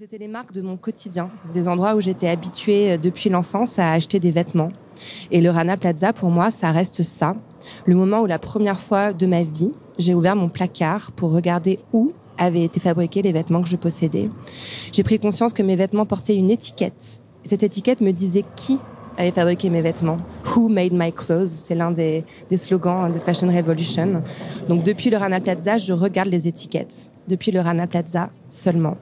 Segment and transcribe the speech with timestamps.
[0.00, 3.92] C'était les marques de mon quotidien, des endroits où j'étais habituée euh, depuis l'enfance à
[3.92, 4.72] acheter des vêtements.
[5.30, 7.36] Et le Rana Plaza, pour moi, ça reste ça.
[7.84, 11.80] Le moment où la première fois de ma vie, j'ai ouvert mon placard pour regarder
[11.92, 14.30] où avaient été fabriqués les vêtements que je possédais.
[14.90, 17.20] J'ai pris conscience que mes vêtements portaient une étiquette.
[17.44, 18.78] Cette étiquette me disait qui
[19.18, 20.16] avait fabriqué mes vêtements.
[20.56, 21.48] Who made my clothes?
[21.48, 24.22] C'est l'un des, des slogans de Fashion Revolution.
[24.66, 27.10] Donc depuis le Rana Plaza, je regarde les étiquettes.
[27.28, 28.96] Depuis le Rana Plaza seulement.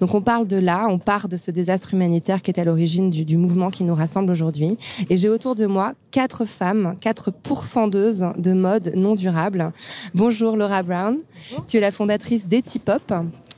[0.00, 3.10] Donc on parle de là, on part de ce désastre humanitaire qui est à l'origine
[3.10, 4.78] du, du, mouvement qui nous rassemble aujourd'hui.
[5.08, 9.72] Et j'ai autour de moi quatre femmes, quatre pourfendeuses de mode non durable.
[10.14, 11.18] Bonjour Laura Brown,
[11.50, 11.66] Bonjour.
[11.66, 13.12] tu es la fondatrice d'Etipop.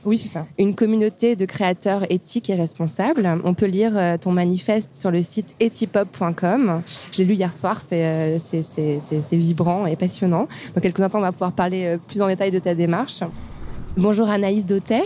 [0.05, 0.45] Oui, c'est ça.
[0.57, 3.39] Une communauté de créateurs éthiques et responsables.
[3.45, 6.81] On peut lire euh, ton manifeste sur le site etipop.com.
[7.13, 10.47] J'ai lu hier soir, euh, c'est vibrant et passionnant.
[10.75, 13.21] Dans quelques instants, on va pouvoir parler euh, plus en détail de ta démarche.
[13.95, 15.03] Bonjour Anaïs Dautet.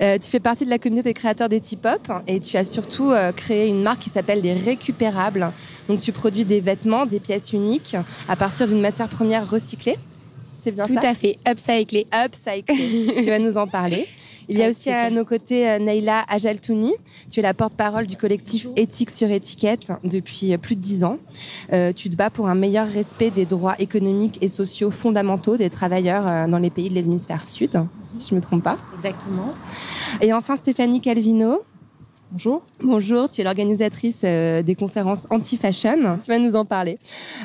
[0.00, 3.10] Euh, tu fais partie de la communauté des créateurs des T-Pop et tu as surtout
[3.10, 5.50] euh, créé une marque qui s'appelle les récupérables.
[5.88, 7.96] Donc tu produis des vêtements, des pièces uniques
[8.28, 9.96] à partir d'une matière première recyclée.
[10.60, 12.06] C'est bien Tout ça Tout à fait, upcyclé.
[12.12, 13.14] Upcyclé.
[13.22, 14.06] tu vas nous en parler.
[14.50, 16.94] Il y a aussi à nos côtés euh, Neila Ajaltouni.
[17.30, 18.78] Tu es la porte-parole du collectif Bonjour.
[18.78, 21.18] Éthique sur étiquette depuis plus de dix ans.
[21.72, 25.68] Euh, tu te bats pour un meilleur respect des droits économiques et sociaux fondamentaux des
[25.68, 28.76] travailleurs dans les pays de l'hémisphère sud, si je me trompe pas.
[28.94, 29.52] Exactement.
[30.20, 31.62] Et enfin Stéphanie Calvino.
[32.30, 32.62] Bonjour.
[32.82, 36.18] Bonjour, tu es l'organisatrice euh, des conférences anti-fashion.
[36.22, 36.98] Tu vas nous en parler.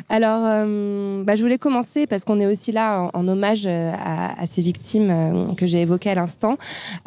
[0.09, 4.38] Alors, euh, bah, je voulais commencer parce qu'on est aussi là en, en hommage à,
[4.38, 6.58] à, ces victimes euh, que j'ai évoquées à l'instant.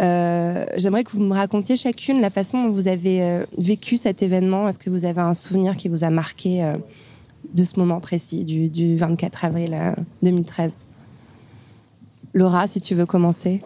[0.01, 4.23] Euh, J'aimerais que vous me racontiez chacune la façon dont vous avez euh, vécu cet
[4.23, 4.67] événement.
[4.69, 6.79] Est-ce que vous avez un souvenir qui vous a marqué euh,
[7.53, 9.77] de ce moment précis, du, du 24 avril
[10.23, 10.87] 2013
[12.37, 13.63] Laura, si tu veux commencer.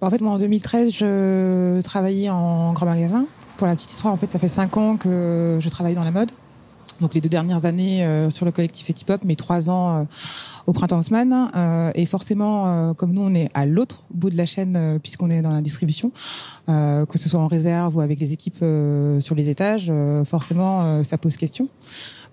[0.00, 3.26] En fait, moi, en 2013, je travaillais en grand magasin.
[3.58, 6.10] Pour la petite histoire, en fait, ça fait cinq ans que je travaille dans la
[6.10, 6.32] mode.
[7.00, 10.04] Donc les deux dernières années euh, sur le collectif Etipop, mais trois ans euh,
[10.66, 11.50] au printemps Haussmann.
[11.54, 15.42] Euh, et forcément, comme nous, on est à l'autre bout de la chaîne puisqu'on est
[15.42, 16.10] dans la distribution,
[16.66, 18.64] que ce soit en réserve ou avec les équipes
[19.20, 19.92] sur les étages,
[20.26, 21.68] forcément, ça pose question.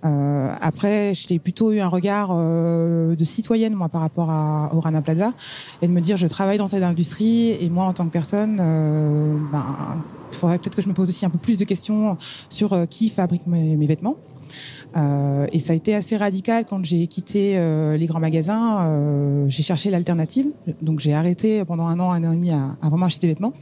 [0.06, 4.80] Euh, après, j'ai plutôt eu un regard euh, de citoyenne moi par rapport à, au
[4.80, 5.34] Rana Plaza
[5.82, 8.58] et de me dire je travaille dans cette industrie et moi en tant que personne,
[8.60, 9.66] euh, ben,
[10.32, 12.18] il faudrait peut-être que je me pose aussi un peu plus de questions
[12.50, 14.18] sur euh, qui fabrique mes, mes vêtements.
[14.98, 18.82] Euh, et ça a été assez radical quand j'ai quitté euh, les grands magasins.
[18.82, 20.48] Euh, j'ai cherché l'alternative,
[20.82, 23.34] donc j'ai arrêté pendant un an, un an et demi à, à vraiment acheter des
[23.34, 23.54] vêtements.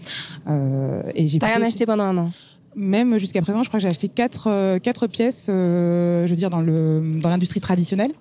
[1.16, 1.40] et j'ai.
[1.40, 2.30] T'as rien acheté pendant un an?
[2.76, 6.50] Même jusqu'à présent, je crois que j'ai acheté quatre, quatre pièces, euh, je veux dire,
[6.50, 8.12] dans le dans l'industrie traditionnelle.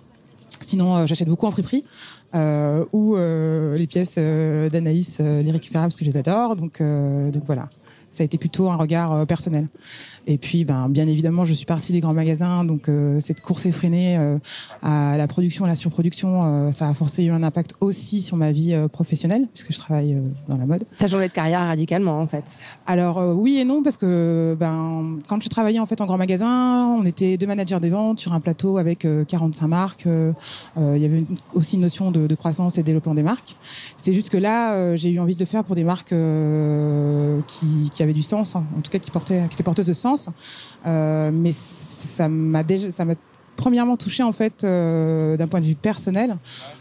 [0.60, 1.84] Sinon, euh, j'achète beaucoup en friperie.
[2.34, 6.56] Euh, ou les pièces d'Anaïs, les récupérables, parce que je les adore.
[6.56, 7.68] Donc, donc voilà
[8.12, 9.68] ça a été plutôt un regard euh, personnel.
[10.26, 13.66] Et puis, ben, bien évidemment, je suis partie des grands magasins, donc euh, cette course
[13.66, 14.38] effrénée euh,
[14.82, 18.36] à la production, à la surproduction, euh, ça a forcément eu un impact aussi sur
[18.36, 20.84] ma vie euh, professionnelle, puisque je travaille euh, dans la mode.
[20.98, 22.44] T'as changé de carrière radicalement, en fait.
[22.86, 26.86] Alors oui et non, parce que ben, quand je travaillais en fait en grand magasin,
[26.98, 30.04] on était deux managers des ventes sur un plateau avec 45 marques.
[30.06, 33.56] Il y avait une, aussi une notion de, de, croissance et développement des marques.
[33.96, 36.14] C'est juste que là, j'ai eu envie de le faire pour des marques
[37.46, 39.92] qui, qui avait du sens, hein, en tout cas qui portait, qui était porteuse de
[39.92, 40.28] sens.
[40.86, 43.14] Euh, mais ça m'a déjà, ça m'a
[43.56, 46.36] premièrement touché en fait euh, d'un point de vue personnel,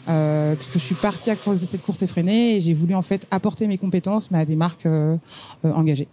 [0.08, 3.02] euh, puisque je suis partie à cause de cette course effrénée et j'ai voulu en
[3.02, 4.88] fait apporter mes compétences mais à des marques
[5.64, 6.08] engagées.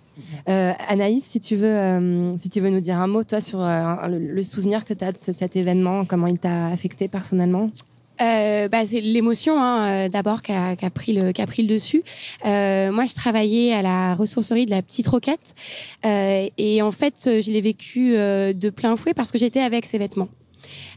[0.47, 4.85] Anaïs, si tu veux, si tu veux nous dire un mot toi sur le, souvenir
[4.85, 7.69] que tu as de ce, cet événement, comment il t'a affecté personnellement?
[8.21, 11.69] Euh, bah, c'est l'émotion hein, d'abord qui a, a, pris le qui a pris le
[11.69, 12.03] dessus.
[12.47, 15.55] Euh, moi, je travaillais à la ressourcerie de la Petite Roquette
[16.05, 19.99] euh, et en fait, je l'ai vécu de plein fouet parce que j'étais avec ces
[19.99, 20.29] vêtements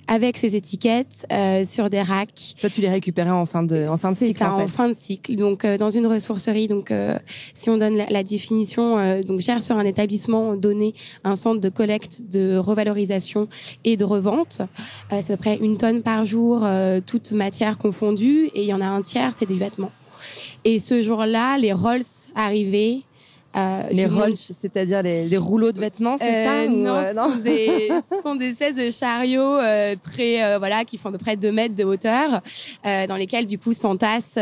[0.07, 2.55] avec ces étiquettes euh, sur des racks.
[2.59, 4.39] Toi, tu les récupérais en fin de en fin de cycle.
[4.39, 4.63] Ça, en, fait.
[4.63, 5.35] en, fin de cycle.
[5.35, 6.67] Donc euh, dans une ressourcerie.
[6.67, 7.17] Donc euh,
[7.53, 10.93] si on donne la, la définition, euh, donc gère sur un établissement donné
[11.23, 13.47] un centre de collecte, de revalorisation
[13.83, 14.61] et de revente.
[15.11, 18.67] Euh, c'est à peu près une tonne par jour, euh, toute matière confondue, et il
[18.67, 19.91] y en a un tiers, c'est des vêtements.
[20.63, 22.03] Et ce jour-là, les Rolls
[22.35, 22.99] arrivaient
[23.55, 27.29] euh, les rolls, c'est-à-dire les, les, rouleaux de vêtements, c'est euh, ça Non, euh, non
[27.29, 31.09] ce, sont des, ce sont des espèces de chariots euh, très euh, voilà qui font
[31.09, 32.41] à peu près 2 mètres de hauteur,
[32.85, 34.37] euh, dans lesquels du coup s'entassent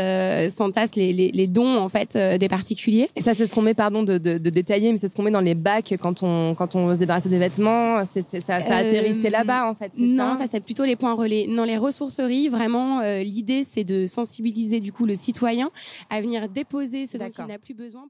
[0.53, 3.09] s'entassent les, les, les, dons en fait des particuliers.
[3.15, 5.23] Et ça, c'est ce qu'on met, pardon de, de, de détailler, mais c'est ce qu'on
[5.23, 8.03] met dans les bacs quand on quand on se débarrasse des vêtements.
[8.05, 9.91] C'est ça, ça atterrissait là-bas en fait.
[9.97, 11.47] Non, ça, ça c'est plutôt les points relais.
[11.47, 15.71] Dans les ressourceries, vraiment, l'idée c'est de sensibiliser du coup le citoyen
[16.09, 18.09] à venir déposer ce dont il n'a plus besoin pour